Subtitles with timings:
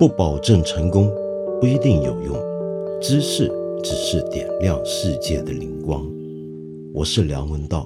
[0.00, 1.12] 不保证成功，
[1.60, 2.34] 不一定有用。
[3.02, 3.52] 知识
[3.84, 6.10] 只是点亮世界的灵光。
[6.94, 7.80] 我是梁文道。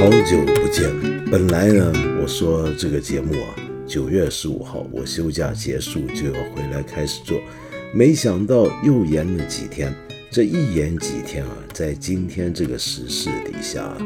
[0.00, 0.90] 好久不见。
[1.30, 3.54] 本来呢，我说这个节目啊，
[3.86, 7.38] 九月十五号我休假结束就要回来开始做，
[7.94, 9.94] 没想到又延了几天。
[10.32, 13.96] 这一延几天啊，在今天这个时事底下，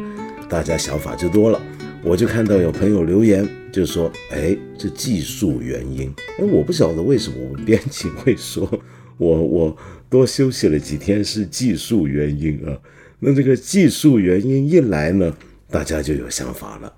[0.48, 1.60] 大家想法就多了。
[2.02, 8.68] 我就看到有朋友留言，就说：“哎，这技术原因。”哎，我不晓得为什么我们编辑会说
[9.16, 9.76] 我我
[10.10, 12.78] 多休息了几天是技术原因啊。
[13.18, 15.34] 那这个技术原因一来呢，
[15.70, 16.92] 大家就有想法了，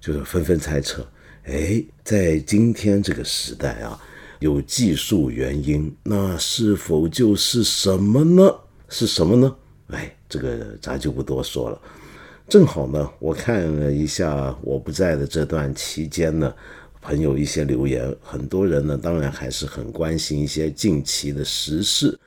[0.00, 1.06] 就是纷纷猜测：
[1.44, 3.98] 哎，在今天这个时代啊。
[4.40, 8.52] 有技术原因，那是否就是什么呢？
[8.88, 9.54] 是什么呢？
[9.86, 11.80] 哎，这个咱就不多说了。
[12.48, 16.54] 正好呢，我看了一下我不在的这段期间呢，
[17.00, 22.18] 朋友一些留言，很多人呢，当然还是很关心一些近期的时事。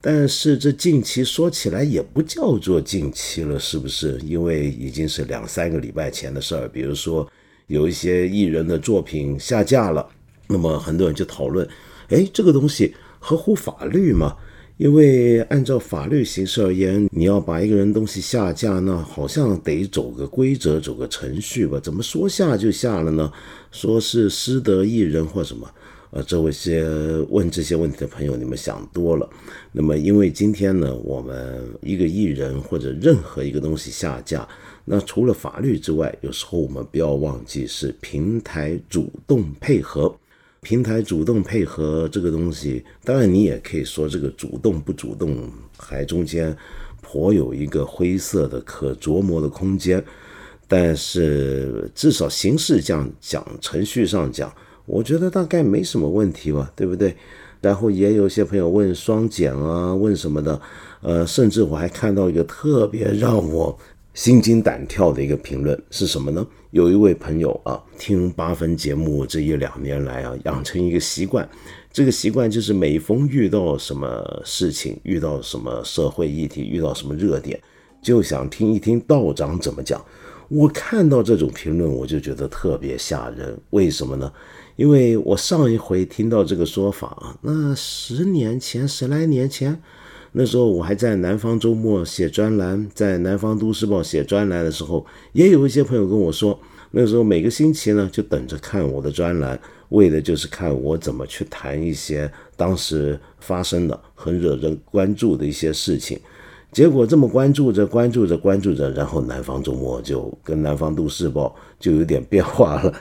[0.00, 4.18] 但是这近期说起来也不叫做近期了，是不是？
[4.24, 6.68] 因为已经是两三个礼拜前的事儿。
[6.68, 7.28] 比如说，
[7.66, 10.08] 有一些艺人的作品下架了。
[10.46, 11.68] 那么很多人就讨论，
[12.08, 14.34] 哎，这个东西合乎法律吗？
[14.78, 21.80] 因为按照法律形式而言，你要把一个人东西下架，那好像得走个规则，走个程序吧？
[21.80, 23.32] 怎么说下就下了呢？
[23.72, 25.68] 说是失德艺人或什么？
[26.10, 26.88] 呃，这位些
[27.28, 29.28] 问这些问题的朋友，你们想多了。
[29.72, 34.48] 那么因为今天呢，我们一个艺人或者任何一个东西下架。
[34.84, 40.16] 那除了法律之外，有时候我们不要忘记是平台主动配合。
[40.60, 46.56] 平台主动配合这个东西，当然你也可以说这个主动不主动，还中间
[47.00, 50.02] 颇有一个灰色的可琢磨的空间。
[50.66, 54.52] 但是至少形式这样讲，程序上讲，
[54.84, 57.16] 我觉得大概没什么问题吧，对不对？
[57.60, 60.60] 然后也有些朋友问双减啊，问什么的，
[61.02, 63.78] 呃，甚至我还看到一个特别让我。
[64.14, 66.44] 心惊胆跳的一个评论是什么呢？
[66.70, 71.48] 有一位朋友啊，听八分节目这一两年来啊，养成一个习惯，
[71.90, 77.58] 这个习惯就是每逢遇到什么事情，遇到什么社会议题，遇到什么热点，
[78.02, 80.04] 就想听一听道长怎么讲。
[80.48, 83.58] 我看到这种评论，我就觉得特别吓人。
[83.70, 84.30] 为什么呢？
[84.76, 89.80] 因为我上一回听到这个说法啊，那十年前，十来年前。
[90.32, 106.20] 那时候我还在南方周末写专栏，在南方都市报写专栏的时候，也有一些朋友跟我说，那时候每个星期呢就等着看我的专栏，为的就是看我怎么去谈一些当时发生的很惹人关注的一些事情。
[106.70, 112.94] 结果这么关注着、关注着、关注着，然后南方周末就跟南方都市报就有点变化了，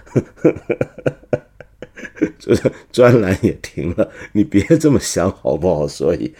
[2.39, 4.09] 就是专栏也停了。
[4.31, 5.85] 你别这么想好不好？
[5.85, 6.33] 所以。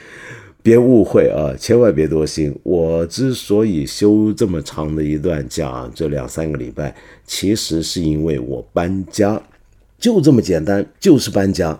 [0.67, 2.53] 别误会啊，千万别多心。
[2.63, 6.94] 我之所以休这么长的一段假，这两三个礼拜，
[7.25, 9.41] 其实是因为我搬家，
[9.97, 11.79] 就这么简单，就是搬家。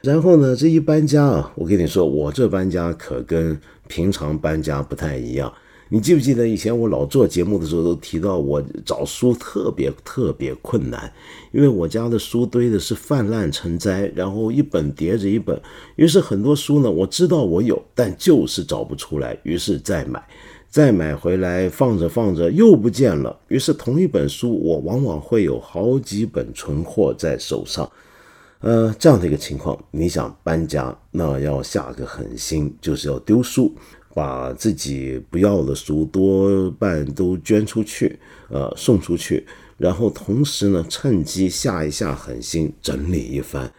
[0.00, 5.52] 然后呢，这一搬家啊，我跟你说，我这搬家可跟平常搬家不太一样。
[5.92, 11.12] 你记不记得以前我老做节目的时候都提到我找书特别特别困难，
[11.50, 15.60] 因为我家的书堆的是泛滥成灾，然后一本叠着一本，
[15.96, 20.26] 于是很多书呢我知道我有，但就是找不出来，于是再买，
[20.70, 27.86] 再买回来放着放着又不见了，于是同一本书我往往会有好几本存货在手上，
[28.60, 33.70] 呃，这样的一个情况，你想搬家那要下个狠心，就是要丢书。
[34.14, 38.18] 把自己不要的书多半都捐出去，
[38.48, 39.46] 呃，送出去，
[39.78, 43.72] 然后同时呢，趁机下一下狠心整理一番。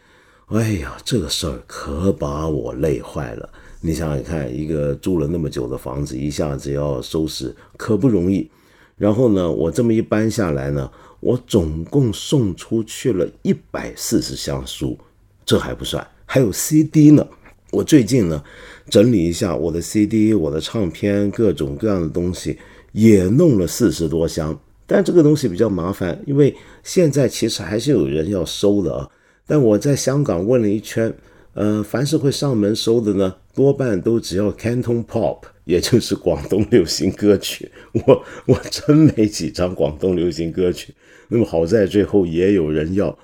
[0.47, 3.49] 哎呀，这个事儿可把我累坏了。
[3.81, 8.49] 你想想看，一个住了那么久的房子，一下子要收拾，可不容易。
[8.95, 10.89] 然后呢，我这么一搬下来呢，
[11.19, 14.97] 我总共送出去了一百四十箱书，
[15.45, 17.27] 这还不算，还有 CD 呢。
[17.71, 18.43] 我最近呢，
[18.89, 22.57] 整理一下我的 CD、我的唱片，各种各样的东西，
[22.91, 24.59] 也弄了四十多箱。
[24.85, 26.53] 但这个东西比较麻烦，因为
[26.83, 29.09] 现在其实还是有人要收的啊。
[29.47, 31.13] 但我在香港问了一圈，
[31.53, 37.71] 呃，凡是会上门收的呢，多半都只要 Canton Pop，也就是广东流行歌曲。
[38.05, 40.93] 我我真没几张广东流行歌曲。
[41.29, 43.17] 那么好在最后也有人要，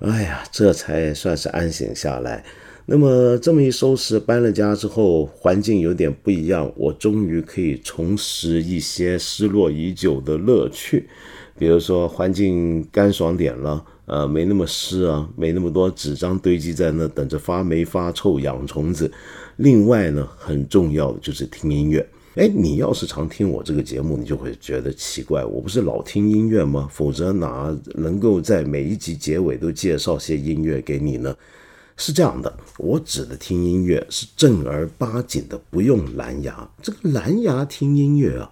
[0.00, 2.44] 哎呀，这才算是安心下来。
[2.90, 11.06] 那么这么一收拾，搬了家之后，环境有点不一样，我终于可以重拾一些失落已久的乐趣。
[11.58, 19.12] 比如说环境干爽点了，呃，没那么湿啊，没那么多纸张堆积在那等着发霉发臭养虫子。
[19.56, 22.08] 另外呢，很重要的就是听音乐。
[22.36, 26.88] 哎，你要是常听我这个节目，你就会觉得奇怪，我不是老听音乐吗？
[26.90, 31.36] 否则哪能够在每一集结尾都介绍些音乐给你呢？
[31.98, 36.66] 是这样的，我指的听音乐是正儿八经的，不用蓝牙。
[36.80, 38.50] 这个蓝牙听音乐啊，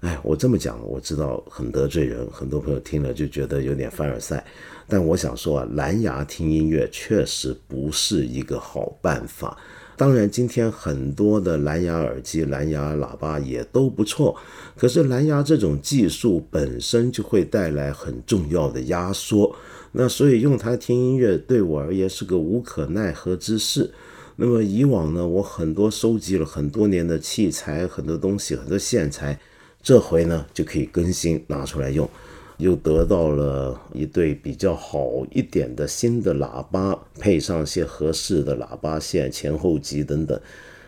[0.00, 4.44] 哎，我这么讲，我知道很得罪人，很多朋友听了就觉得有点凡尔赛。
[4.88, 9.56] 但我想说啊，蓝牙听音乐确实不是一个好办法。
[9.98, 14.36] 当然，今天很多的蓝牙耳机、蓝牙喇叭也都不错，
[14.76, 19.56] 可是蓝牙这种技术本身就会带来很重要的压缩，
[19.90, 23.90] 那所以用它听音乐对我而言是个无可奈何之事。
[24.36, 29.36] 那么以往呢，我很多收集了很多年的器材、很多东西、很多线材，
[29.82, 32.08] 这回呢就可以更新拿出来用。
[32.58, 40.38] 又得到了一对比较好一点的新的喇叭，配上些合适的喇叭线、前后级等等，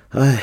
[0.08, 0.42] 哎，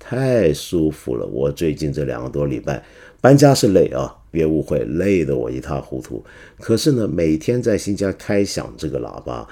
[0.00, 1.24] 太舒服了！
[1.24, 2.84] 我最近这两个多礼拜
[3.20, 6.24] 搬家是累啊，别误会，累得我一塌糊涂。
[6.58, 9.46] 可是呢，每天在新家开响这个喇叭，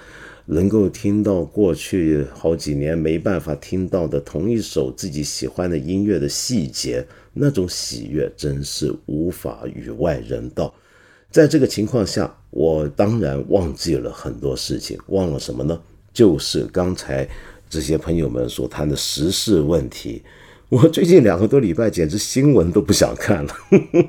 [0.46, 10.75] 能够听到过去好几年没办法听到的同一首自己喜欢的音乐的细节，那种喜悦真是无法与外人道。
[11.32, 15.81] 在这个情况下，我当然忘记了很多事情，忘了什么呢？
[16.12, 17.26] 就是刚才
[17.70, 20.23] 这些朋友们所谈的时事问题。
[20.69, 23.55] 我最近两个多礼拜，简直新闻都不想看了，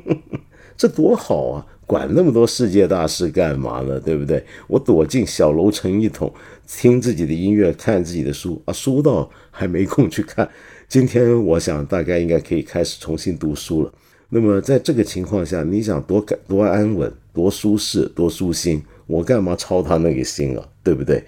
[0.76, 1.66] 这多好啊！
[1.86, 3.98] 管那么多世界大事干嘛呢？
[4.00, 4.46] 对不对？
[4.68, 6.34] 我躲进小楼成一统，
[6.68, 10.50] 听自己的音乐，看自己的书啊，书倒还没空去看。
[10.90, 13.94] 今天我想大概应该可以开始重新读书了。
[14.36, 20.70] 那么在这个情况下，你想多感多安稳、多舒适、多舒心，我干嘛操他那个心啊？
[20.82, 21.24] 对不对？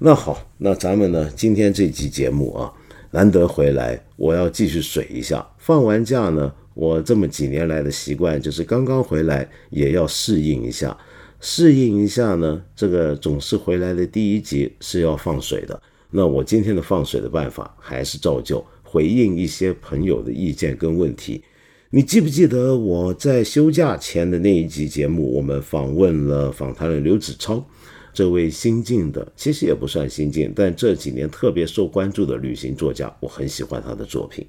[0.00, 1.30] 那好，那咱们呢？
[1.36, 2.72] 今天这期节目啊，
[3.12, 5.46] 难得回来，我要继续水一下。
[5.58, 10.98] 放完假呢，我这么几年来的习惯就是刚刚回来也要适应一下，
[11.38, 12.60] 适应一下呢。
[12.74, 15.80] 这个总是回来的第一集是要放水的。
[16.10, 21.44] 那我今天的放水的办法还是照旧，回应一些朋友的意见跟问题。
[21.92, 27.66] 你记不记得我在休假前的那一集节目，我们访问了访谈了刘子超，
[28.14, 34.46] 这位新晋的，其实也不算新晋，但这几年特别受关注的旅行作家，我很喜欢他的作品。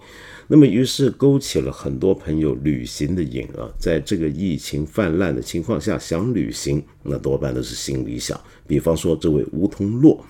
[0.48, 8.40] 那么于是勾起了很多朋友旅行的瘾啊，在这个疫情泛滥的情况下想旅行，那多半都是心理想。
[8.68, 10.24] 比方说这位吴桐洛，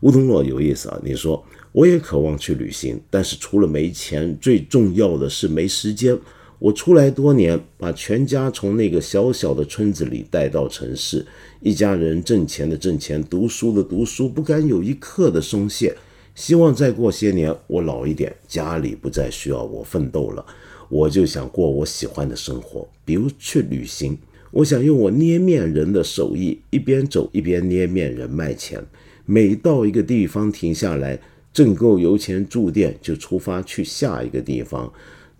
[0.00, 6.18] 吴桐洛有意思啊，你说我也渴望去旅行，但是除了没钱，最重要的是没时间。
[6.64, 11.26] 我出来多年，把全家从那个小小的村子里带到城市，
[11.60, 15.94] 一家人挣钱的挣钱，读书的读书，不敢有一刻的松懈。
[16.34, 20.42] 希望再过些年，我老一点，家里不再需要我奋斗了，
[20.88, 24.16] 我就想过我喜欢的生活，比如去旅行。
[24.50, 28.82] 我想用我捏面人的手艺，一边走一边捏面人卖钱。
[29.26, 31.20] 每到一个地方停下来，
[31.52, 34.90] 挣够油钱住店，就出发去下一个地方。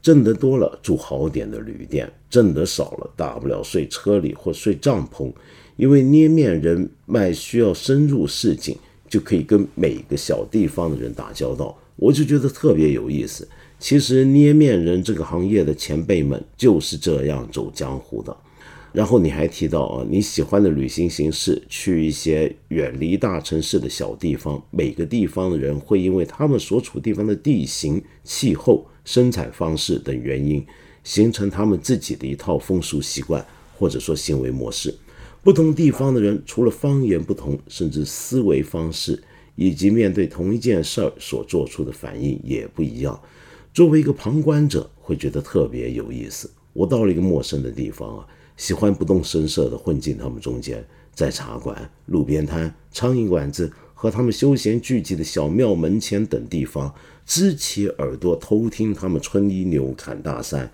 [0.05, 5.33] 挣得多了，住好点的旅店；挣得少了，大不了睡车里或睡帐篷。
[5.77, 8.77] 因为捏面人卖需要深入市井，
[9.09, 13.49] 就可以跟每个小地方的人打交道，我就觉得特别有意思。
[13.79, 18.37] 其实捏面人这个行业的前辈们就是这样走江湖的。
[18.93, 28.87] 然后你还提到啊，你喜欢的旅行形式，去一些远离大城市的小地方，每个地方的人会因为他们所处地方的地形、气候。
[29.05, 30.67] 生产方式等原因，
[31.03, 33.45] 形成他们自己的一套风俗习惯，
[33.77, 34.95] 或者说行为模式。
[35.43, 39.23] 不同地方的人，除了方言不同，甚至思维方式
[39.57, 43.21] 以及面对同一件事儿所做出的反应也不一样。
[43.75, 46.51] 作为一个旁观者，会觉得特别有意思。
[46.73, 50.83] 我到了一个陌生的地方啊，喜欢不动声色地混进他们中间，
[51.13, 56.95] 在茶馆、路边摊、苍蝇馆子和他们休闲聚集的小庙门前等地方。
[57.27, 60.71] 支起耳朵偷听他们吹牛侃大山，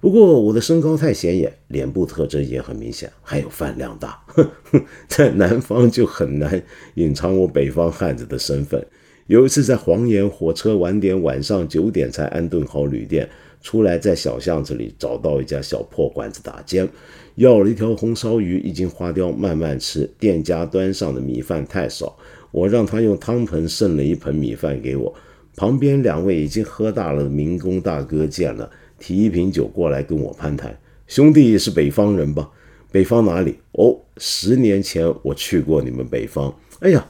[0.00, 4.22] 不过我的身高太显眼，脸部特征也很明显，还有饭量大，
[5.08, 6.62] 在南方就很难
[6.94, 8.86] 隐藏我北方汉子的身份。
[9.26, 13.28] 有一次在黄岩火车晚点，晚上九点才安顿好旅店，
[13.60, 16.88] 出来在小巷子里找到一家小破馆子打尖，
[17.34, 20.08] 要了一条红烧鱼，一斤花雕，慢慢吃。
[20.20, 22.16] 店家端上的米饭太少，
[22.50, 25.14] 我让他用汤盆剩了一盆米饭给我。
[25.56, 30.78] 旁边两位已经喝大了的民工大哥见了，提一瓶酒过来跟我攀谈。
[31.06, 32.48] 兄弟是北方人吧？
[32.92, 33.56] 北方哪里？
[33.72, 36.54] 哦，十年前我去过你们北方。
[36.78, 37.06] 哎呀，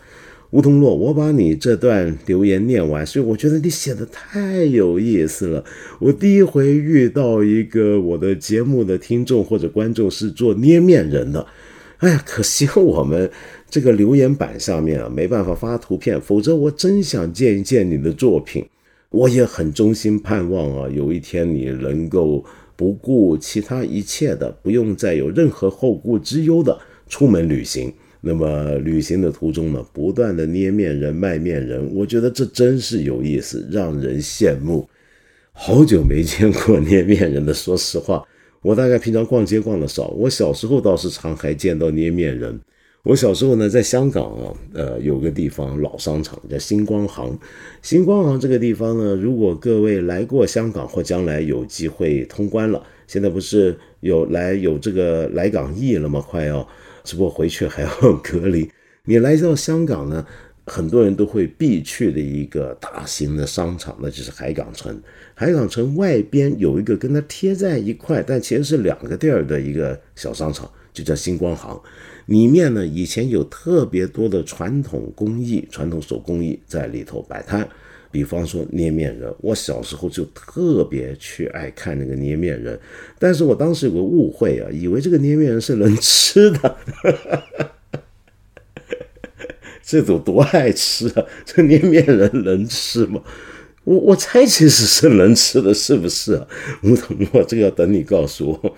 [0.50, 5.64] 吴桐洛，我把你这段留言念完，所以我觉得你写的太有意思了。
[6.00, 11.46] 我第一回遇到一个我的节目的听众或者观众是做捏面人的。
[12.00, 13.30] 哎呀，可惜我们
[13.70, 18.66] 这个留言板上面啊没办法发图片，否则我真想见一见你的作品。
[19.08, 22.44] 我也很衷心盼望啊，有一天你能够。
[22.76, 27.92] 不顾其他一切的，不用再有任何后顾之忧的出门旅行。
[28.22, 34.88] 那么旅行的途中呢，不断的捏面人、卖面人，我觉得这真是有意思，让人羡慕。
[35.52, 38.26] 好久没见过捏面人的，说实话，
[38.62, 42.60] 我大概平常逛街逛的少，我小时候倒是常还见到捏面人。
[43.02, 47.38] 我小时候呢，在香港啊，呃，有个地方老商场叫星光行。
[47.80, 56.20] 星光行这个地方呢，如果各位来过香港或将来有机会通关了，现在不是有来有这个来港易了吗？
[56.20, 56.68] 快要，
[57.02, 57.88] 只不过回去还要
[58.22, 58.70] 隔离。
[59.06, 60.26] 你来到香港呢，
[60.70, 64.96] 很多人都会必去的一个大型的商场，那就是海港城。
[65.34, 71.76] 海港城外边有一个跟它贴在一块，但其实是两个地儿的一个小商场，就叫星光行。
[72.26, 77.68] 里面呢，以前有特别多的传统工艺、传统手工艺在里头摆摊，
[78.12, 79.34] 比方说捏面人。
[79.40, 82.78] 我小时候就特别去爱看那个捏面人，
[83.18, 86.76] 但是我当时有个误会啊，以为这个捏面人是能吃的，
[89.90, 91.24] 这都多爱吃啊！
[91.44, 93.20] 这捏面人能吃吗？
[93.82, 96.46] 我我猜其实是能吃的，是不是啊？
[96.82, 96.96] 我
[97.32, 98.76] 我这个要等你告诉我。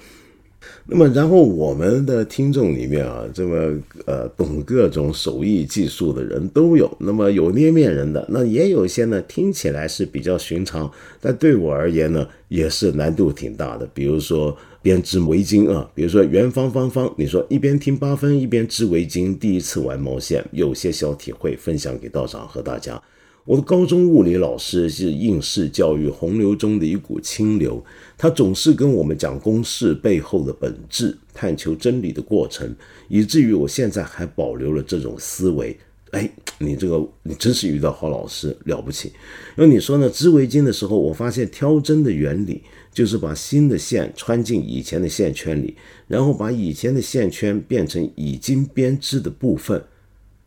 [0.85, 3.73] 那么，然后我们的听众里面啊，这么
[4.05, 6.91] 呃懂各种手艺技术的人都有。
[6.99, 13.89] 那么有捏面人的，那也有一些呢，听起来是比较寻常，但对我而言呢，也是难度挺大的。
[13.95, 23.01] 比如说编织围巾啊，比如说元芳芳芳，你说一边听八分一边织围巾，第一次玩毛线，有些小体会分享给道长和大家。
[23.45, 27.85] 我的高中物理老师是应试教育洪流中的一股清流，
[28.17, 32.73] 他总是跟我们讲公式背后的本质，探求真理的过程，
[33.09, 35.77] 以至于我现在还保留了这种思维。
[36.13, 39.13] 哎，你这个你真是遇到好老师，了不起。
[39.57, 40.09] 那你说呢？
[40.09, 45.75] 织围巾的时候，我发现挑针的原理就是把新的线穿进以前的线圈里，
[46.07, 49.83] 然后把以前的线圈变成已经编织的部分。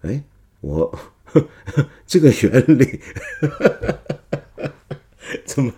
[0.04, 0.24] 哎，
[0.62, 0.98] 我。
[2.08, 3.00] 这个原理
[5.46, 5.74] 怎么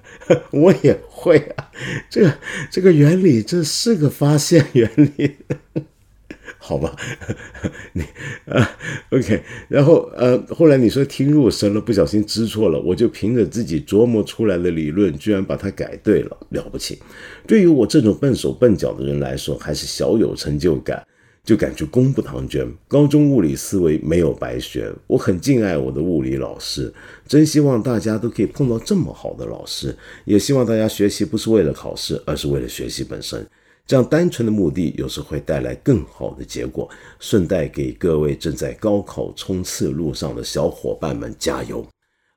[0.51, 1.71] 我也会啊？
[2.09, 2.37] 这个
[2.69, 5.37] 这个原理这是个发现原理，
[6.57, 6.95] 好吧？
[7.93, 8.03] 你
[8.45, 8.77] 啊
[9.09, 9.41] ，OK。
[9.69, 17.01] 然后呃，后来你说听入神了，不小心知错了，我就凭着自己琢磨出来的理论，居然把它改对了，了不起。
[17.47, 21.05] 对于我这种笨手笨脚的人来说，还是小有成就感。
[21.47, 24.93] 就感觉功不唐捐，高中物理思维没有白学。
[25.07, 26.93] 我很敬爱我的物理老师，
[27.25, 29.95] 真希望大家都可以碰到这么好的老师。
[30.25, 33.47] 也希望大家学习不是为了考试，而是为了学习本身。
[33.85, 36.89] 这样单纯的目的，有时会带来更好的结果。
[37.17, 41.87] 顺带给各位正在高考冲刺路上的小伙伴们加油！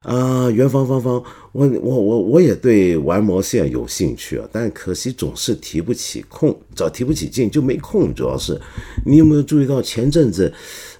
[0.01, 8.15] 啊，元芳芳芳，我我我我也对玩毛线有兴趣啊，但可惜总是提不起空，只要提不起劲就没空。
[8.15, 8.59] 主要是，
[9.05, 10.51] 你有没有注意到前阵子，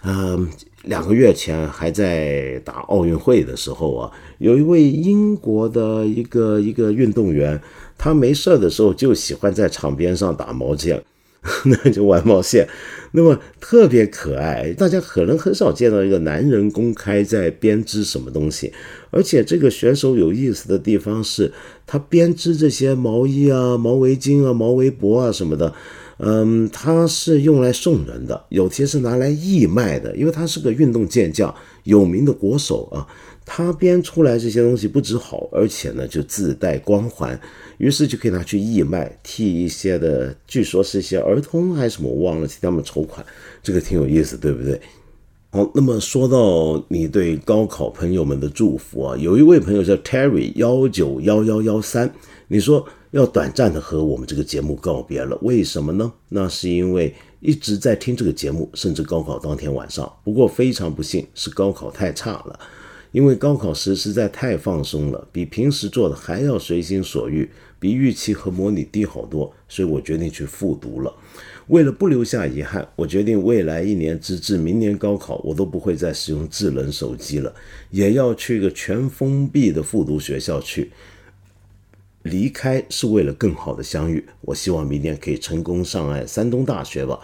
[0.03, 0.39] 呃，
[0.83, 7.59] 两个月前还在打奥运会的时候啊，有一位英国的一个一个运动员，
[7.97, 11.03] 他没事的时候就喜欢在场边上打毛线。
[11.65, 12.69] 那就玩毛线，
[13.13, 14.73] 那么特别可爱。
[14.75, 18.73] 大家可能很少见到一个男人公开在编织什么东西，
[19.11, 21.51] 而且这个选手有意思的地方是，
[21.87, 25.73] 他编织这些毛衣啊、毛围巾啊、毛围脖啊什么的，
[26.19, 31.55] 嗯，他是用来送人的，有些是拿来义卖的，因为他是个运动健将，
[31.85, 33.07] 有名的国手啊。
[33.53, 37.41] 他编出来这些东西不止好，而且呢就自带光环，
[37.81, 43.25] 于是就可以拿去义卖，替一些的，据说是一些儿童还是什么，我忘了替他们筹款，
[43.63, 44.79] 这个挺有意思，对不对？
[45.49, 52.13] 好，那么说到你对高考朋友们的祝福啊，有一位朋友叫 Terry 幺九幺幺幺三，
[52.49, 56.13] 你说要短暂的和我们这个节目告别了，为什么呢？
[56.29, 62.61] 那是因为一直在听这个节目，甚至高考当天晚上，不过非常不幸是高考太差了。
[63.13, 71.13] 因为高考时实在太放松了，比平时做的还要随心所欲，比预期和模拟低好多，所以我决定去复读了。
[71.67, 77.55] 为了不留下遗憾，我决定未来一年直至明年高考，我都不会再使用智能手机了，
[77.91, 80.93] 也要去一个全封闭的复读学校去。
[82.25, 84.23] 离开是为了更好的相遇。
[84.43, 87.19] 我希望明年可以成功上岸山东大学吧。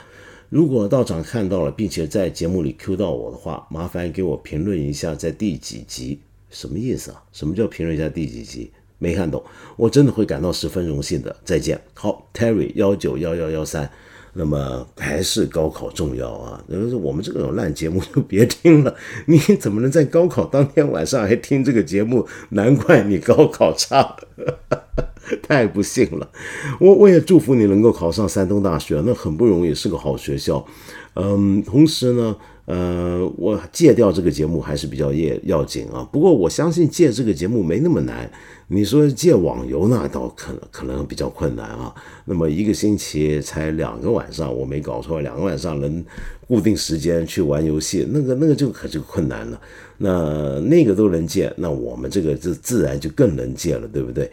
[0.49, 7.23] 如果道长看到了，并且在节目里 Q 到我的话，麻烦给我评论一下在第几集，什么意思啊？
[7.33, 8.71] 什么叫评论一下第几集？
[8.99, 9.43] 没看懂，
[9.76, 11.37] 我真的会感到十分荣幸的。
[11.45, 11.81] 再见。
[11.95, 13.91] 好，Terry 幺九幺幺幺三。
[14.38, 16.62] 那么还是高考重要啊！
[17.03, 18.95] 我们这种烂节目就别听了。
[19.25, 22.29] 你怎么能在高考当天晚上还听这个节目？
[22.50, 24.15] 难怪你高考差，
[25.43, 26.29] 太不幸了。
[26.79, 30.67] 我我也祝福你能够考上山东大学，那很不容易，是个好学校。
[31.15, 32.37] 嗯，同时呢。
[32.67, 36.03] 呃，我戒掉这个节目还是比较要要紧啊。
[36.11, 38.29] 不过我相信戒这个节目没那么难。
[38.68, 41.94] 你说戒网游那倒可能可能比较困难啊。
[42.25, 46.04] 那么一个星期才两个晚上，我没搞错，两个晚上能
[46.49, 49.61] 固定时间去玩游戏，那个那个就可就困难了。
[49.99, 54.30] 那那个都能戒，那我们这个就自然就更能戒了，对不对？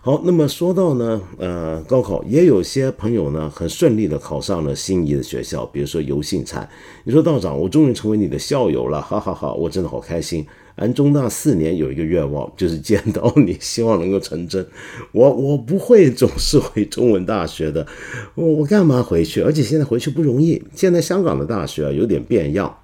[0.00, 6.68] 好，那么说到呢，呃，高考也有些朋友呢很顺利的考上了心仪的学校，比如说游信产。
[7.04, 10.44] 你说道长，我终于成为你的校友了，哈哈哈，我真的好开心。
[10.76, 14.64] 安中大四年有一个愿望，就是见到你，希望能够成真。
[15.12, 17.86] 我 我不会总是回中文大学的，
[18.34, 19.40] 我 我干嘛回去？
[19.40, 22.78] 而且现在回去不容易，现在香港的大学啊有点变样。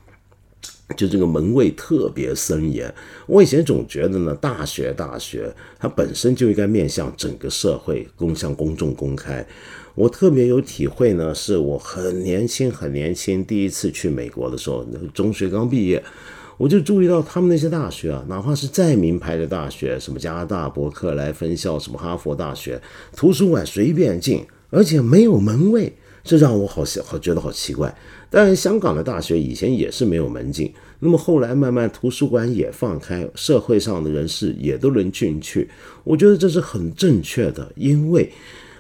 [0.95, 2.93] 就这个门卫特别森严，
[3.27, 9.47] 我以前总觉得呢，大学大学它本身就应该面向整个社会，公向公众公开。
[9.95, 14.85] 我特别有体会呢，是我很年轻很年轻第一次去美国的时候，
[15.15, 16.03] 中学刚毕业，
[16.63, 22.81] 我就注意到他们那些大学啊，哪怕是再名牌的大学，什么加拿大伯克莱分校，什么哈佛大学，
[23.17, 25.93] 图书馆随便进，而且没有门卫，
[26.23, 27.93] 这让我好好觉得好奇怪。
[28.31, 35.69] 但香港的大学以前也是没有门禁，那么后来慢慢图书馆也放开，社会上的人士也都能进去。
[36.05, 38.31] 我觉得这是很正确的，因为，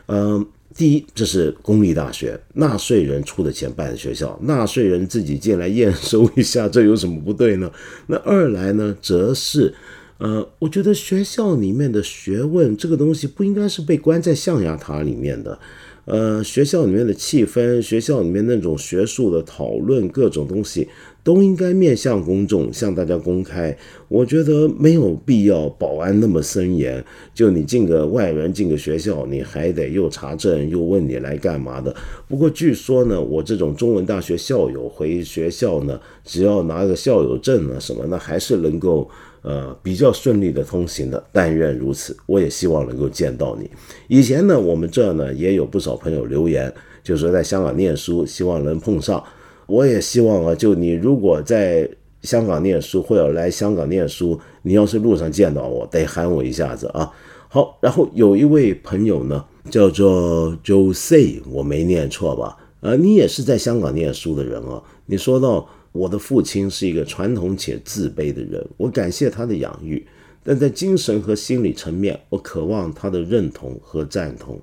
[0.06, 7.70] 嗯，第一，这是公立大学，纳税人出的钱办的学校，纳税人自己进来验收一下，这有什么不对呢？
[8.06, 9.74] 那二来呢，则是，
[10.18, 15.58] 呃，我觉得学校里面的学问这个东西不应该是被关在象牙塔里面的。
[16.04, 20.88] 呃，学校里面的气氛，学校里面那种学术的讨论，各种东西
[21.22, 23.76] 都应该面向公众，向大家公开。
[24.08, 31.94] 我觉得没有必要保安那么森严，就你进个外人进个学校，你还得又查证又问你来干嘛的。
[32.26, 39.08] 不过据说呢，我这种中文大学校友回学校呢，只要拿个校友证啊什么，那还是能够。
[39.42, 42.16] 呃，比较顺利的通行的，但愿如此。
[42.26, 43.68] 我也希望能够见到你。
[44.06, 49.20] 以前呢，我们这呢也有不少朋友留言，就说在香港念书，希望能碰上。
[49.66, 51.88] 我也希望啊，就你如果在
[52.22, 57.10] 香港念书，或者来香港念书，你要是路上见到我，得喊我一下子啊。
[57.48, 62.56] 好，然后有一位朋友呢，叫做 Jose，我没念错吧？
[62.80, 64.80] 呃，你也是在香港念书的人啊。
[65.06, 65.68] 你说到。
[65.92, 70.04] 我的父亲是一个传统且自卑的人，我感谢他的养育，
[70.42, 74.60] 但在精神和心理层面，我渴望他的认同和赞同。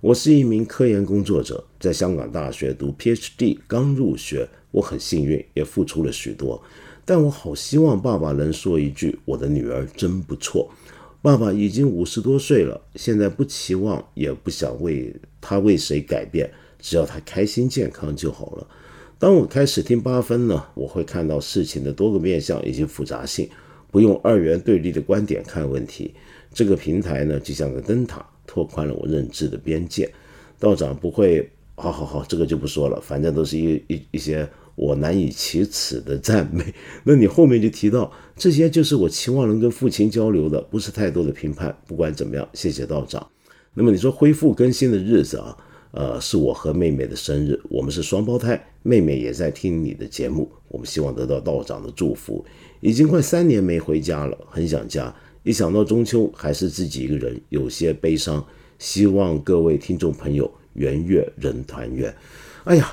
[0.00, 6.60] 我是一名科研工作者，在香港大学读 PhD，刚入学，我很幸运，也付出了许多。
[7.04, 10.68] 但我好希望爸爸能说一句：“我的女儿真不错。”
[11.22, 18.66] 爸爸已经五十多岁了，现在不期望，也不想为他为谁改变，只要他开心健康就好了。
[19.22, 23.48] 当我开始听八分呢，我会看到事情的多个面向以及复杂性，
[23.88, 26.12] 不用二元对立的观点看问题。
[26.52, 30.12] 这个平台呢，就像个灯塔，拓宽了我认知的边界。
[30.58, 36.74] 道长不会，好好好，这个就不说了，反正都是一一一些我难以启齿的赞美。
[37.06, 41.72] 那你后面就提到这些，就是我期望能跟父亲交流的，不是太多的评判。
[41.86, 43.24] 不管怎么样，谢谢道长。
[43.72, 45.56] 那么你说恢复更新的日子啊？
[45.92, 52.44] 呃，是我和妹妹的生日，我们是双胞胎，妹妹也在听你的节目，我们希望得到道长的祝福。
[52.80, 58.44] 已经快三年没回家了，很想家，一想到中秋还是自己一个人，有些悲伤。
[58.78, 62.12] 希望各位听众朋友圆月人团圆。
[62.64, 62.90] 哎呀。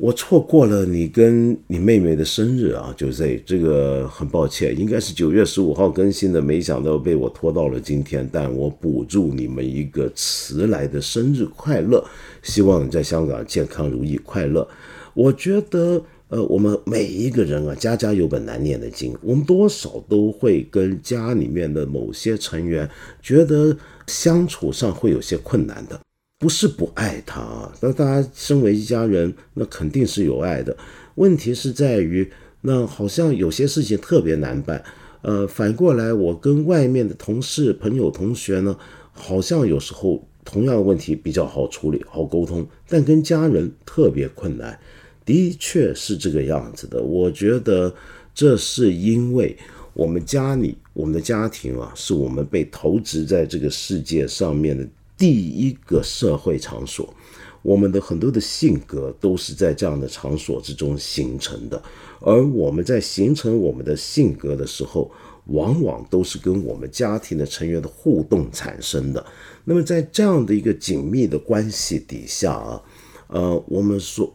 [0.00, 8.28] 我错过了你跟你妹妹的生日啊，就这这个很抱歉，应该是九月十五号更新的，没想到被我拖到了今天。
[8.32, 12.04] 但我补祝你们一个迟来的生日快乐，
[12.44, 14.66] 希望你在香港健康如意快乐。
[15.14, 22.88] 我觉得，呃，我们每一个人啊，家家有本难念的经，我们多少都会跟家里面的某些成员
[23.20, 25.98] 觉得相处上会有些困难的。
[26.38, 30.76] 不是不爱他啊，那大家身为一家人，那肯定是有爱的。
[31.16, 34.84] 问题是在于，那好像有些事情特别难办。
[35.22, 38.78] 呃，反过来，我跟外面的同事、朋友、同学呢，
[39.10, 44.78] 好像有时候同样的问题比较好处理、好沟通，但跟家人特别困难。
[45.24, 47.02] 的确是这个样子的。
[47.02, 47.92] 我觉得
[48.32, 49.56] 这是因为
[49.92, 54.86] 我们家里、我们的家庭啊，是我们被投掷在这个世界上面的
[55.18, 57.12] 第一个社会场所。
[57.60, 61.82] 我们的很多的性格都是在这样的场所之中形成的，
[62.20, 65.10] 而我们在形成我们的性格的时候。
[65.48, 69.26] 往往都是跟我们家庭的成员的互动产生的。
[69.64, 72.82] 那么，在这样的一个紧密的关系底下啊，
[73.28, 74.30] 呃，我们说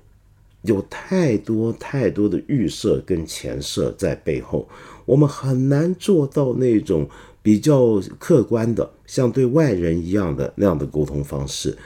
[0.64, 4.68] 有太多太多的预设跟前设在背后，
[5.06, 7.08] 我们很难做到那种
[7.44, 11.78] 比较客观的，像对外人一样的那样的沟通方式。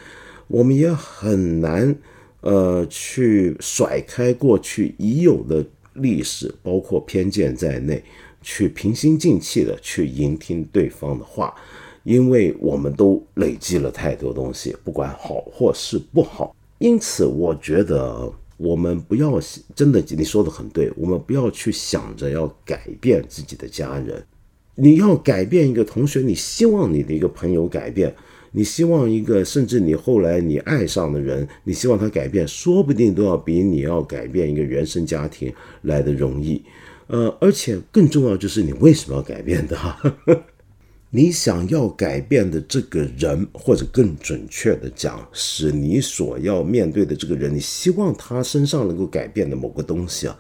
[0.47, 1.93] 我们也很难
[2.39, 5.65] 呃去甩开过去已有的
[5.95, 8.01] 历史，包括偏见在内。
[8.43, 11.53] 去平心静气的去聆听对方的话，
[12.03, 16.55] 因为我们都累积了太多东西，不管好或是不好。
[16.77, 19.37] 因此，我觉得我们不要
[19.75, 24.23] 真的，你说的很对，我们不要去想着要改变自己的家人。
[24.79, 28.15] 你要改变一个同学，你希望你的一个朋友改变，
[28.51, 36.61] 你希望一个甚至你后来你爱上的人，你希望他改变，说不定都要比你要改变一个原生家庭来的容易。
[37.07, 39.97] 呃，而且更重要就是你为什么要改变他？
[41.09, 50.37] 你想要改变的这个人，或者更准确的讲，是你所要面对的这个人，你希望他身上能够改变的某个东西啊，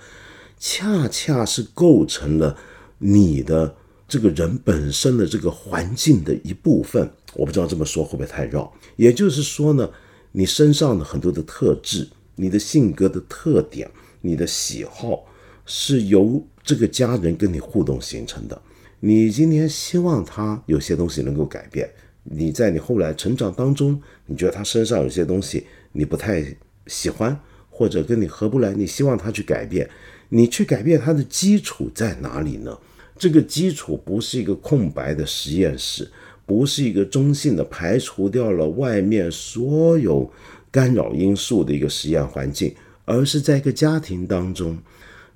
[0.59, 2.55] 恰恰是构成了
[2.99, 3.73] 你的
[4.07, 7.09] 这个人本身的这个环境的一部分。
[7.33, 8.71] 我不知道这么说会不会太绕？
[8.95, 9.89] 也就是说呢，
[10.31, 13.89] 你身上的很多的特质，你的性格的特点，
[14.21, 15.25] 你的喜好，
[15.65, 18.59] 是由这个家人跟你互动形成的，
[18.99, 21.87] 你今天希望他有些东西能够改变，
[22.23, 26.43] 你在你后来成长当中，你觉得他身上有些东西你不太
[26.87, 27.39] 喜欢，
[27.69, 29.87] 或者跟你合不来，你希望他去改变，
[30.29, 32.75] 你去改变他的基础在哪里呢？
[33.17, 36.09] 这个基础不是一个空白的实验室，
[36.45, 40.31] 不是一个中性的排除掉了外面所有
[40.71, 42.73] 干扰因素的一个实验环境，
[43.05, 44.77] 而是在一个家庭当中。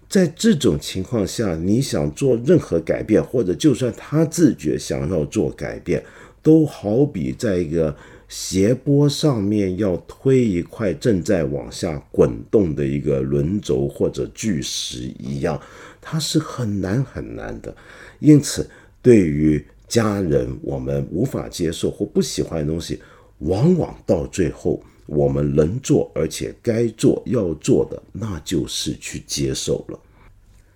[0.07, 6.03] 在这种情况下，你想做任何改变，或者就算他自觉想要做改变，
[6.43, 7.95] 都好比在一个
[8.27, 15.57] 斜坡上面要推一块正在往下滚动的一个轮轴或者巨石一样，
[16.01, 17.73] 它是很难很难的。
[18.19, 18.69] 因此，
[19.01, 22.99] 对于家人，我们无法接受或不喜欢的东西，
[23.39, 24.83] 往往到最后。
[25.07, 29.99] 我们能做，而且该做要做的，那就是去接受了。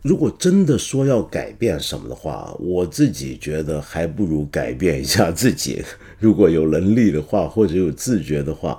[0.02, 5.82] 如果真的说要改变什么的话，我自己觉得还不如改变一下自己。
[6.20, 8.78] 如果有能力的话，或者有自觉的话，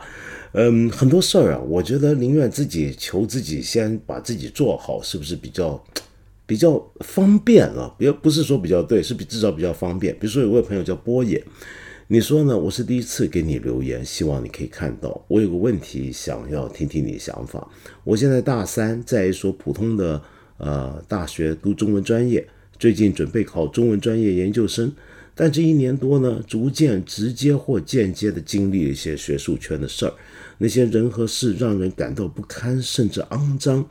[0.53, 5.83] 嗯，很多事儿啊，我觉得宁愿自己求自己先把自己做好，是不是比较
[6.47, 7.93] 比较方便啊？
[7.99, 10.15] 不要不是说比较对，是比至少比较方便。
[10.15, 11.45] 比如说有位朋友叫波野。
[12.09, 12.57] 你说呢？
[12.57, 15.25] 我是第一次给你留言，希望你可以看到。
[15.27, 17.69] 我有个问题想要听听你的想法。
[18.05, 20.23] 我现在大三，在一所普通的
[20.59, 22.47] 呃大学读中文专业，
[22.79, 24.93] 最近准备考中文专业研究生。
[25.35, 30.15] 但这一年多呢，逐渐直接或间接的经历了一些学术圈的事儿，
[30.59, 33.85] 那些人和事让人感到不堪，甚至肮脏。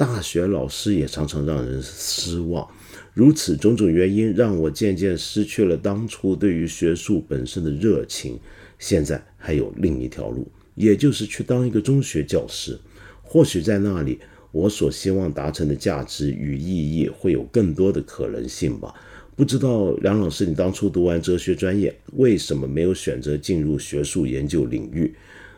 [0.00, 2.66] 大学老师也常常让人失望。
[3.12, 8.40] 如此种种原因，让我渐渐失去了当初对于学术本身的热情。
[8.78, 12.78] 现在还有另一条路，也就是去当一个中学教师。
[13.22, 14.18] 或许在那里，
[14.52, 18.94] 我所希望达成的价值与意义会有更多的可能性吧。
[19.36, 25.14] 不知道梁老师，你当初读完哲学专业，为什么没有选择进入学术研究领域？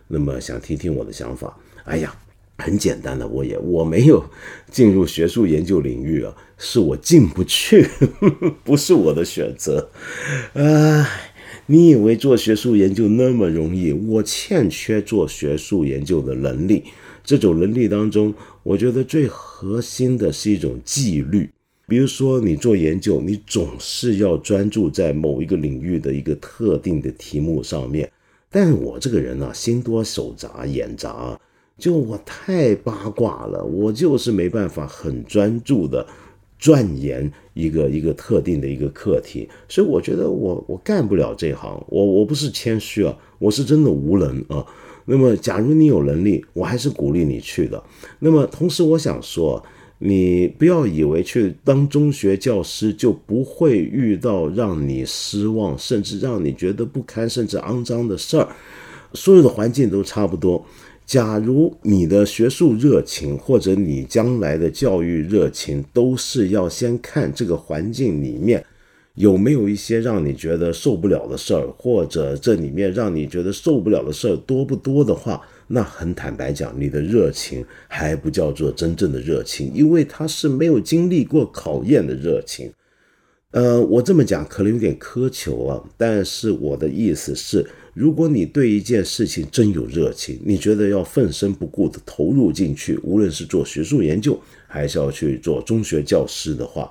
[0.08, 1.56] 那么想听听我的想法。
[1.84, 2.12] 哎呀。
[2.58, 4.24] 很简单的，我也我没有
[4.70, 7.86] 进入学术研究领域啊，是我进不去，
[8.62, 9.90] 不是我的选择。
[10.54, 11.08] 啊，
[11.66, 13.92] 你以为做学术研究那么容易？
[13.92, 16.84] 我欠缺做学术研究的能力。
[17.24, 21.48] 这种能力当中，我觉得最核心的是一种纪律。
[21.88, 28.10] 比如说，你做研究，你总是要专注在某一个领域的一个特定的题目上面。
[28.50, 31.38] 但我这个人呢，心多手杂，眼杂。
[31.82, 36.06] 就我太八卦了，我就是没办法很专注的
[36.56, 44.64] 钻研一个一个特定的一个课题，所以我觉得我我干不了这行，我我不是谦虚啊，我是真的无能啊。
[45.06, 47.82] 那么，假如你有能力，我还是鼓励你去的。
[48.20, 49.60] 那么，同时我想说，
[49.98, 58.48] 你不要以为去当中学教师就不会遇到让你失望，甚至让你觉得不堪，甚至肮脏的事儿。
[59.14, 60.64] 所有的环境都差不多。
[61.04, 68.64] 假如你的学术热情或者你将来的教育热情，都是要先看这个环境里面
[69.16, 82.72] 有没有一些让你觉得受不了的事儿，或者这里面让你觉得受不了的事儿多不多的话，那很坦白讲，你的热情还不叫做真正的热情，因为它是没有经历过考验的热情。
[83.50, 87.66] 呃，我这么讲可能有点苛求啊，但是我的意思是。
[87.94, 96.88] 如果你对一件事情真有热情，你觉得要奋身不顾的投入进去，无论是做学术研究，还是要去做中学教师的话，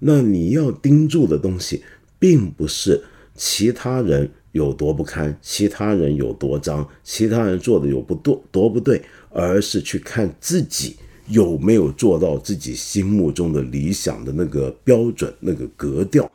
[0.00, 1.84] 那你要盯住的东西，
[2.18, 3.00] 并不是
[3.36, 10.96] 其他人有多不堪，其他人有多脏，其他人做的有不多多不对，而是去看自己
[11.28, 16.28] 有没有做到自己心目中的理想的那个标准、那个格调。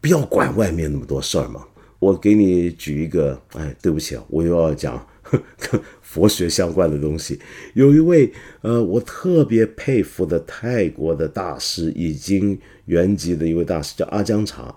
[0.00, 1.66] 不要管外面那么多事儿嘛。
[2.00, 7.38] 我给你举一个，哎，对不起啊，我又要讲 跟佛学相关的东西。
[7.74, 8.32] 有一位
[8.62, 14.74] 呃，我特别佩服的泰国的大师，已经圆寂的一位大师，叫阿姜查。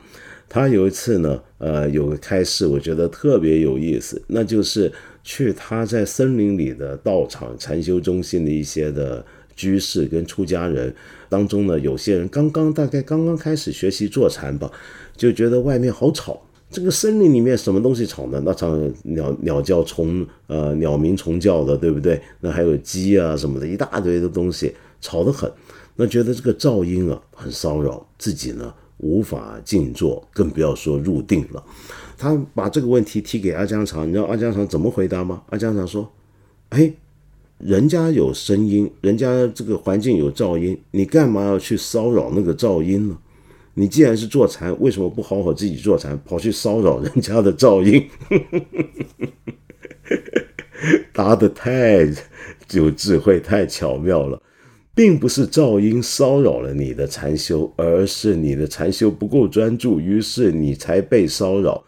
[0.50, 4.92] 他有一次呢，呃，有个开示，我觉得特别有意思，那就是
[5.24, 10.94] 去他在森林里的道场禅修中心的一些的居士跟出家人
[11.30, 14.70] 当中呢，有些人刚刚大概刚刚开始学习坐禅吧，
[15.16, 16.46] 就觉得外面好吵。
[16.74, 18.42] 这个森林里面什么东西吵呢？
[18.44, 22.20] 那场鸟鸟叫虫，呃，鸟鸣虫叫的，对不对？
[22.40, 25.50] 那还有鸡啊什么的，一大堆的东西，吵得很。
[25.96, 31.64] 那觉得这个噪音啊很骚扰自己呢，无法静坐，更不要说入定了。
[32.18, 35.44] 他把这个问题提给阿江长，你知道阿江长怎么回答吗？
[35.52, 36.12] 阿江长说
[36.70, 36.92] ：“哎，
[37.60, 43.18] 人家有声音，人家这个环境有噪音，你干嘛要去骚扰那个噪音呢？”
[43.76, 48.08] 你既然是坐禅，为什么不好好自己坐禅，跑去骚扰人家的噪音？
[51.14, 52.08] 答得太
[52.72, 54.42] 有智慧，太巧妙了，
[54.94, 61.84] 并不是噪音骚扰了你的禅修，而是你的禅修不够专注，于是你才被骚扰。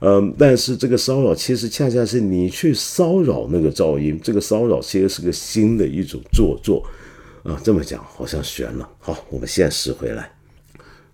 [0.00, 6.82] 嗯，但是这个骚扰其实恰恰是你去骚扰那个噪音，这个骚扰其实是个新的一种做作
[7.42, 7.60] 啊。
[7.62, 8.88] 这么讲好像悬了。
[8.98, 10.32] 好，我们现实回来。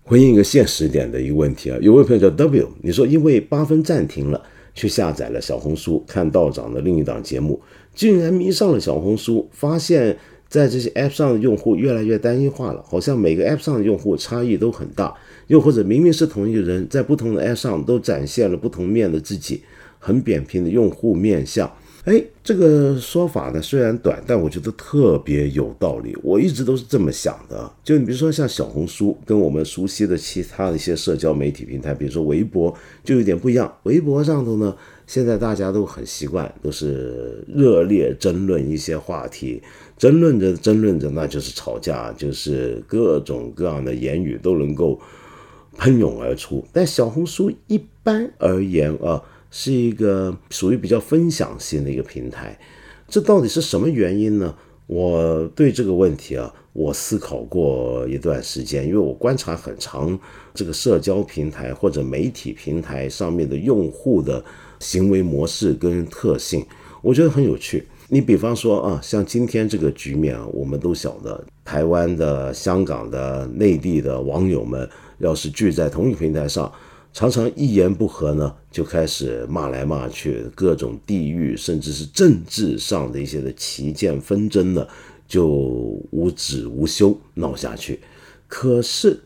[0.07, 4.41] 回应一个现实点的一个问题啊，有位朋友叫 W，你说因为八分暂停了，
[4.73, 7.59] 去下载了小红书看道长的另一档节目，
[7.93, 10.17] 竟然迷上了小红书，发现
[10.47, 15.13] 在这些 App 上的用户越来越单一化了，好像每个 App 上的用户差异都很大，
[15.47, 19.63] 又或者明明是同一个人，在不同的 App 上都展现了不同面的自己，
[19.99, 21.69] 很扁平的用户面相。
[22.07, 26.17] 哎，这个说法呢虽然短，但我觉得特别有道理。
[26.23, 27.69] 我一直都是这么想的。
[27.83, 33.77] 就你比如说像小红书，跟我们熟悉的其他的一些社交媒体平台，比如说微博，就有点不一样。
[33.83, 34.73] 微博上头呢，
[35.05, 39.61] 现在大家都很习惯，都是热烈争论一些话题，
[39.97, 44.97] 争论着争论着，那就是吵架，就是各种各样的言语都能够
[45.75, 46.65] 喷涌而出。
[46.71, 49.21] 但小红书一般而言啊。
[49.49, 52.57] 是一个属于比较分享性的一个平台，
[53.07, 54.53] 这到底是什么原因呢？
[54.87, 60.17] 我对这个问题啊，我思考过一段时间，因为我观察很长
[60.53, 64.41] 这个社交平台或者媒体平台上面的用户的
[64.79, 66.65] 行为模式跟特性，
[67.01, 67.85] 我觉得很有趣。
[68.07, 76.71] 你比方说啊，像今天这个局面啊，我们都晓得，台湾的、香港的、内地的网友们要是聚在同一平台上。
[77.17, 84.87] 常常一言不合呢，就开始骂来骂去，各种地域甚至是政治上的一些的旗舰纷争呢，
[85.27, 85.47] 就
[86.11, 87.99] 无止无休闹下去。
[88.47, 89.19] 可是，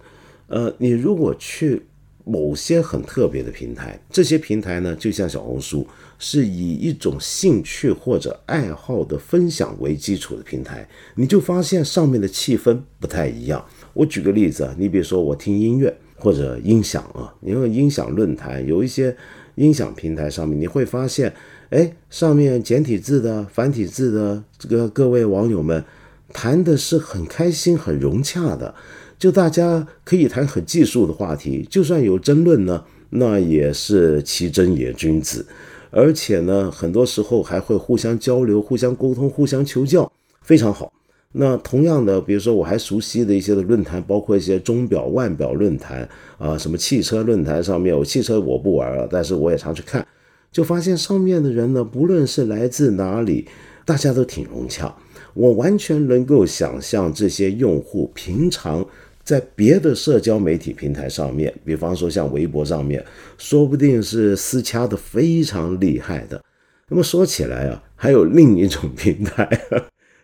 [0.47, 1.85] 呃，你如果去
[2.23, 5.85] 某些很特别的平台，这些平台呢，就像小红书，
[6.17, 13.65] 是以一种兴趣或者爱好的分享为基础的平台，你就发现上面的气氛不太一样。
[13.91, 15.93] 我举个例子啊，你比如说我听音乐。
[16.21, 19.15] 或者音响啊，因为音响论坛有一些
[19.55, 21.33] 音响平台上面，你会发现，
[21.71, 25.83] 哎，上面简体字的、繁体字的这个各位网友们
[26.31, 28.75] 谈的是很开心、很融洽的，
[29.17, 35.47] 就大家可以谈很技术的话题，就算有争论呢，那也是其真也君子，
[35.89, 40.11] 而且呢，很多时候还会互相交流、互相沟通、互相求教，
[40.43, 40.93] 非常好。
[41.33, 50.05] 那同样的，比如说我还熟悉的一些的论坛，包括一些钟表、腕表论坛啊，什么汽车论坛上面，我汽车我不玩了，但是我也常去看，
[50.51, 53.47] 就发现上面的人呢，不论是来自哪里，
[53.85, 54.93] 大家都挺融洽。
[55.33, 58.85] 我完全能够想象这些用户平常
[59.23, 63.01] 在别的社交媒体平台上面，比方说像微博上面，
[63.37, 66.43] 说不定是私掐的非常厉害的。
[66.89, 69.47] 那么说起来啊，还有另一种 平台，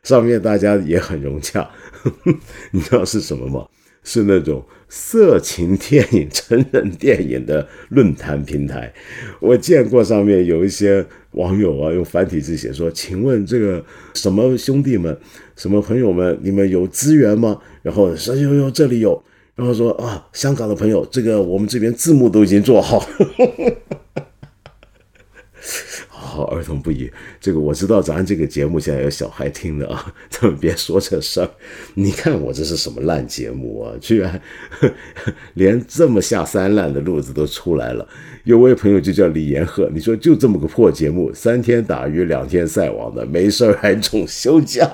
[0.08, 2.34] 上面大家也很融洽，呵 呵
[2.72, 3.68] 你知道是什么吗？
[4.06, 8.94] 是那种色情电影、 成人电影的论坛平台，
[9.42, 15.20] 我见过上面有一些网友啊，用繁体字写说：“请问这个什么兄弟们、
[15.58, 19.22] 什么朋友们，你们有资源吗？”然后说：“有有，这里有。”
[19.56, 23.74] 然后说：“啊，香港的朋友，这个我们这边字幕都已经做好。”呵呵
[26.38, 27.12] 好，儿童不宜。
[27.42, 31.50] 这个我知道，咱这个节目现在有小孩听的啊， 咱们别说这事儿。
[31.96, 33.92] 你看我这是什么烂节目啊？
[34.00, 34.40] 居然
[35.56, 38.08] 连这么下三滥的路子都出来了。
[38.44, 44.88] 有位朋友就叫李延鹤，你说就这么个破节目，三天打鱼两天晒网的，没事儿还总休假，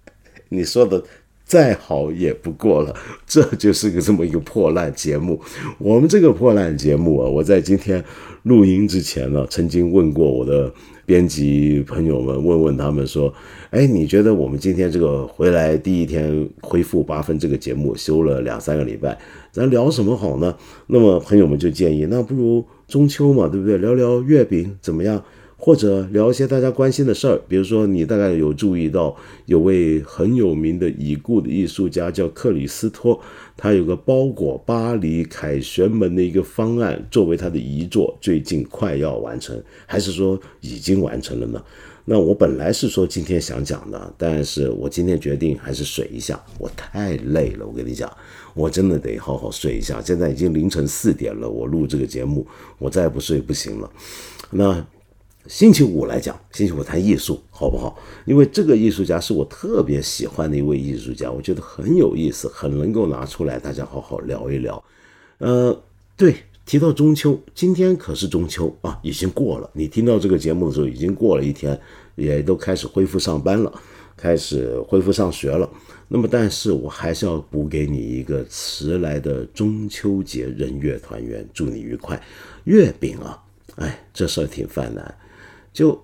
[0.48, 1.04] 你说的
[1.46, 2.94] 再好也不过了。
[3.26, 5.40] 这就是个这么一个破烂节目。
[5.78, 8.04] 我们这个破烂节目啊，我在今天。
[8.42, 10.72] 录音之前呢，曾经问过我的
[11.04, 13.34] 编辑朋友们，问问他们说
[13.70, 19.18] ：“哎，你觉得我们今天这个回来第一天恢复八分这个节目，休了两三个礼拜，
[19.50, 20.54] 咱聊什么好呢？”
[20.86, 23.78] 那么朋友们就建议，那不如中秋嘛，对不对？
[23.78, 25.20] 聊聊月饼怎么样？
[25.58, 29.16] 或者聊一些大家关心的事儿，比如说你大概有注意到，
[29.46, 33.18] 有位很有名的已故的艺术家叫克里斯托，
[33.56, 41.60] 他有个包裹巴黎凯旋门的一个方案，作为他的遗作，最近快要完成，还是说已经完成了呢？
[42.04, 48.08] 那我本来是说今天想讲的，但是我今天决定还是睡一下，我太累了，我跟你讲，
[48.54, 50.00] 我真的得好好睡一下。
[50.00, 52.46] 现在已经凌晨四点了，我录这个节目，
[52.78, 53.90] 我再不睡不行了。
[54.50, 54.86] 那。
[55.48, 57.96] 星期五来讲，星期五谈艺术，好不好？
[58.24, 64.82] 因为这个艺术家是我特别喜欢的一位艺术家，我觉得很有意思，很能够拿出来大家好好聊一聊。
[65.38, 65.82] 呃，
[66.16, 69.70] 对，提到中秋，今天可是中秋啊，已经过了。
[69.72, 71.78] 你听到这个节目的时候，已经过了一天，
[72.16, 73.72] 也都开始恢复上班了，
[74.16, 75.68] 开始恢复上学了。
[76.08, 82.20] 那么，但是我还是要补给你一个迟来的中秋节人月团圆，祝你愉快。
[82.64, 83.42] 月饼啊，
[83.76, 85.14] 哎，这事儿挺犯难。
[85.76, 86.02] 就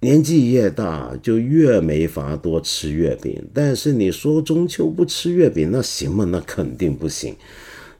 [0.00, 3.40] 年纪越大，就越没法多吃月饼。
[3.54, 6.24] 但是你说中秋不吃月饼，那行吗？
[6.24, 7.36] 那肯定不行。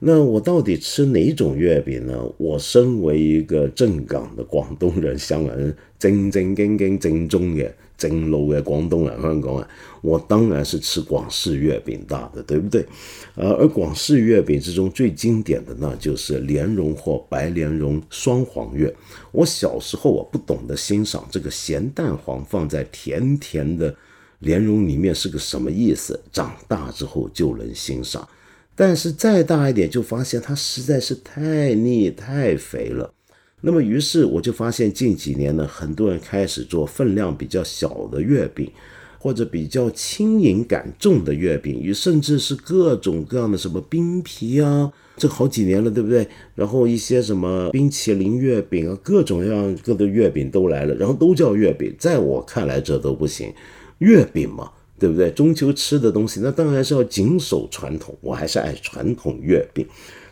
[0.00, 2.20] 那我到底吃哪种月饼呢？
[2.38, 7.70] 我身为一个正港的广东人、香港人，正正经经正宗嘅。
[8.10, 9.68] 正路嘅广东人，香港人，
[10.00, 12.84] 我当然是吃广式月饼大的，对不对？
[13.36, 18.92] 呃，而广式月饼之中最经典的那就是莲蓉或白莲蓉双黄月。
[19.30, 23.94] 我小时候我不懂得欣赏这个咸蛋黄放在甜甜的
[24.40, 28.28] 莲蓉里面是个什么意思，长大之后就能欣赏，
[28.74, 33.14] 但是再大一点就发现它实在是太腻太肥了。
[33.64, 38.68] 那么，于是我就发现近几年呢，很多人开始做分量比较小的月饼，
[39.18, 46.26] 或者比较轻盈感重的月饼，与甚至是各种各样的什么冰皮啊，这好几年了，对不对？
[46.56, 51.94] 然后一些什么冰淇淋月饼啊，各种各样各的月饼都来了，然后都叫月饼。
[51.96, 53.52] 在我看来，这都不行。
[53.98, 55.30] 月饼嘛，对不对？
[55.30, 58.12] 中秋吃的东西，那当然是要谨守传统。
[58.20, 59.86] 我还是爱传统月饼，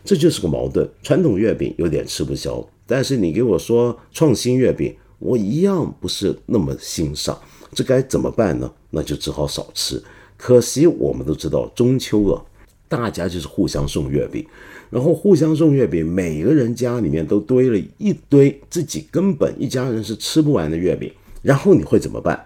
[0.05, 0.89] 这就是个矛盾。
[1.01, 2.69] 传统月饼有点吃不消。
[2.91, 7.39] 但是你给我说创新月饼，我一样不是那么欣赏，
[7.73, 8.69] 这该怎么办呢？
[8.91, 10.03] 那就只好少吃。
[10.37, 12.43] 可惜我们都知道中秋啊，
[12.89, 14.45] 大家就是互相送月饼，
[14.91, 22.45] 然后互相送月饼，每个人家里面都堆了一堆自己根本一家人是吃不完的月饼，然后你会怎么办？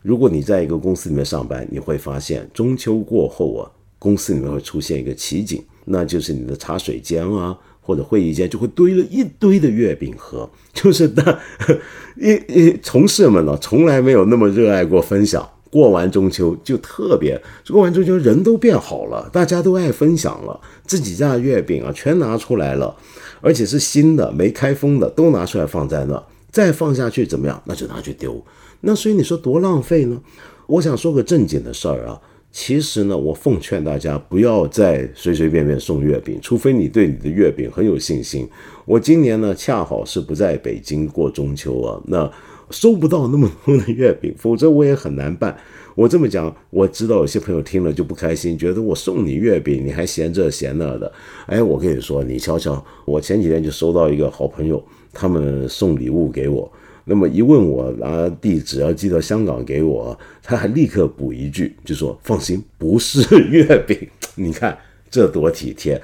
[0.00, 7.58] 如果你在一个公司里面上班，你会发现中秋过后啊，公司里面会出现一个奇景，那就是你的茶水间啊。
[7.82, 11.38] 或者会议间就会堆了一堆的月饼盒， 就是那
[12.16, 15.46] 一一同事们呢，从来没有那么热爱过分享。
[15.70, 22.94] 过完中秋就特别，过完中秋人都变好了，大家都爱分享了，自己家的月饼啊全拿出来了，
[23.40, 27.62] 而且是新的没开封的都拿出来放在那，再放下去怎么样？
[27.64, 28.44] 那就拿去丢。
[28.82, 30.20] 那所以你说多浪费呢？
[30.66, 32.20] 我想说个正经的事儿啊。
[32.52, 38.46] 其实呢，我奉劝大家不要再随随便便送月饼，除非你对你的月饼很有信心。
[38.84, 42.30] 我今年呢，恰好是不在北京过中秋啊，那
[42.70, 45.56] 收不到那么多的月饼，否则我也很难办。
[45.94, 51.10] 我这么讲，我知道有些朋友听了就不开心，觉得我送你月饼，你还嫌这嫌那的。
[51.46, 54.82] 哎，我跟你说，你瞧瞧，我前几天就收到一个好朋友，
[55.12, 56.70] 他们送礼物给我。
[57.04, 63.98] 那么一问我拿，地址要寄到香港给我，他还立刻补一句，就说放心，不是月饼。
[64.34, 64.78] 你看
[65.10, 66.00] 这多体贴。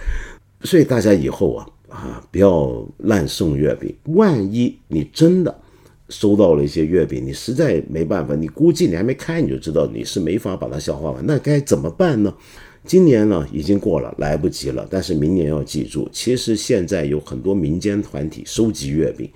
[0.62, 3.94] 所以大家以后啊啊，不要滥送月饼。
[4.06, 5.56] 万一你真的
[6.08, 12.34] 收到了一些月饼，你实在没办法，你估计你还没开你就知道你是没法把它消化完，那该怎么办呢？
[12.84, 14.86] 今年呢已经过了，来不及了。
[14.90, 19.30] 但是明年要记住，其实现在有很多民间团体收集月饼。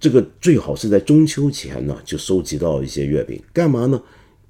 [0.00, 4.02] 这个最好是在中秋前呢，就收集到一些月饼，干嘛呢？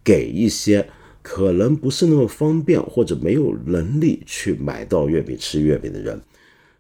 [0.05, 0.89] 给一些
[1.23, 6.19] 可能不是那么方便或者没有能力去买到月饼吃月饼的人。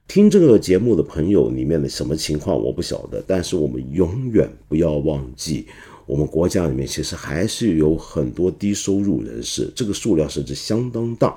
[0.07, 5.67] 听这个节目的朋友里面的什么情况我不晓得，但是我们永远不要忘记，
[6.07, 11.37] 我们国家里面其实还是有很多低收入人士，这个数量甚至相当大。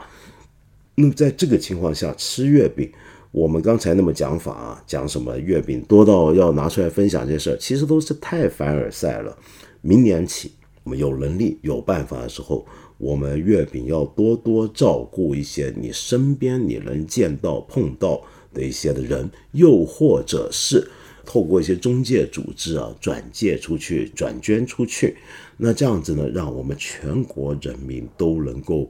[0.95, 2.91] 那么在这个情况下吃月饼。
[3.33, 9.35] 我们刚才那么讲法啊，讲什么月饼多到要拿出来分享这事儿，其实都是太凡尔赛了。
[9.81, 10.51] 明年起，
[10.83, 12.63] 我们有能力、有办法的时候，
[12.99, 18.21] 我们月饼要多多照顾一些你身边你能见到、碰到
[18.53, 20.87] 的一些的人，又或者是
[21.25, 25.17] 透过一些中介组织啊，转借出去、转捐出去。
[25.57, 28.87] 那这样子呢，让我们全国人民都能够。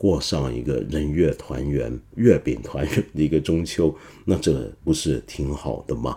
[0.00, 3.94] 过上一个人月团圆、月饼团圆的一个中秋，
[4.24, 6.16] 那这不是挺好的吗？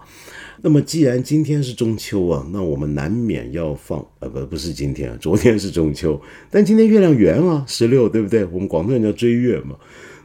[0.62, 6.18] 那么既然今天是中秋啊，那我们难免要放呃不不是今天，昨天是中秋，
[6.50, 8.46] 但今天月亮圆啊，十六对不对？
[8.46, 9.76] 我们广东人叫追月嘛，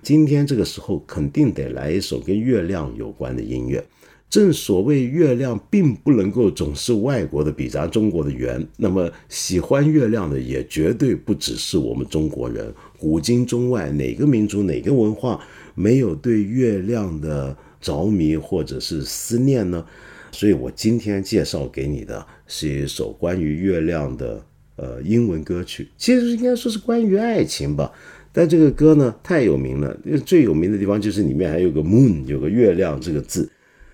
[0.04, 3.84] 今天这个时候肯定得来一首跟月亮有关的音乐。
[4.30, 12.72] 正所谓月亮并不能够总是外国的比咱中国的圆，那么喜欢月亮的也绝对不只是我们中国人。
[12.98, 15.40] 古今中外，哪个民族、哪个文化
[15.74, 19.82] 没有对月亮的着迷或者是思念呢？
[20.30, 24.44] 所以我今天介绍给你的是一首关于月亮的
[24.76, 27.90] 呃英文歌曲，其实应该说是关于爱情吧。
[28.30, 33.50] 但这个歌呢太有名了，最有名的地方就是里面还有个 moon，有个月亮这个字。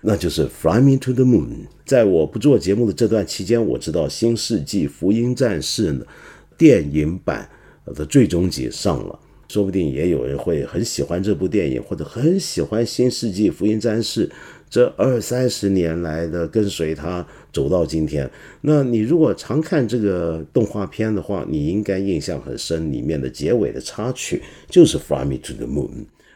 [0.07, 1.47] 那就是《Fly Me to the Moon》。
[1.83, 6.05] 在我不做节目的这段期间，我知道《新世纪福音战士》呢
[6.55, 7.49] 电影版
[7.87, 14.27] 的最终集上了，说不定也有人会很喜欢这部电影，或者很喜欢《新世纪福音战士》
[14.69, 18.29] 这二三十年来的跟随他走到今天。
[18.61, 25.89] 那你如果常看这个动画片的话，你应该印象很深，里面的结尾的插曲就是《Fly Me to the Moon》。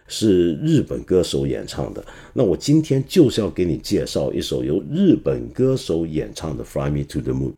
[0.10, 2.04] 是日本歌手演唱的。
[2.34, 7.52] 那我今天就是要给你介绍一首由日本歌手演唱的《Fly Me to the Moon》。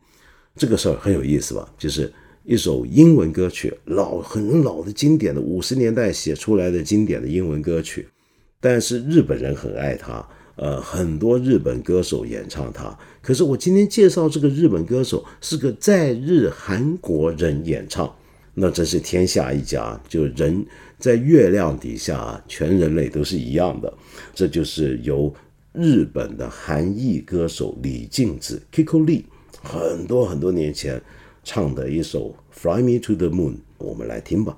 [0.54, 1.68] 这个事儿很有意思吧？
[1.76, 2.12] 就是
[2.44, 8.06] 一首英文歌曲，老很老的经典的五十年代写出来的经典的英文歌曲。
[8.60, 10.24] 但是日本人很爱它，
[10.56, 12.96] 呃，很多日本歌手演唱它。
[13.22, 18.14] 可是我今天介绍这个日本歌手是个在日韩国人演唱，
[18.54, 20.64] 那真是天下一家，就人。
[20.98, 23.92] 在月亮底下，全人类都是一样的。
[24.32, 25.34] 这就是由
[25.72, 29.24] 日本的韩裔歌手李静子 （Kiko Lee）
[29.64, 31.02] 很多很多年前
[31.42, 34.56] 唱的一首《Fly Me to the Moon》，我们来听吧。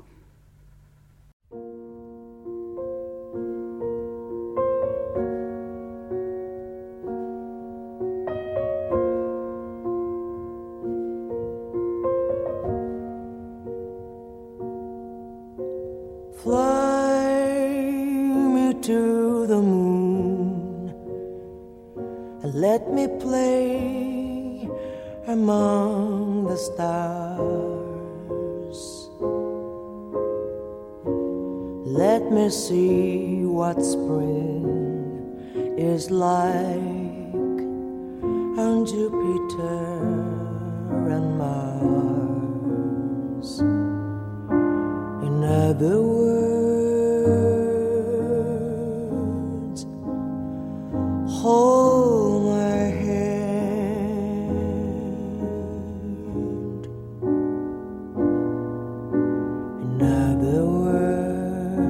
[59.97, 61.85] Another words,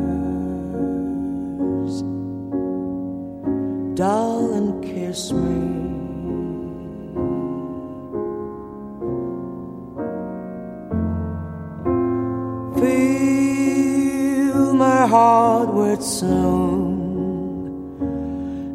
[3.98, 5.61] darling, kiss me.
[12.78, 17.00] Feel my heart with song.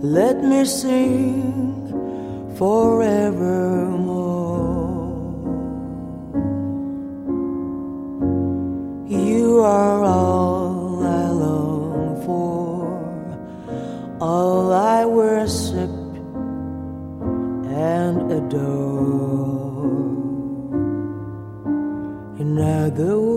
[0.01, 1.85] Let me sing
[2.57, 4.08] forever.
[22.99, 23.28] the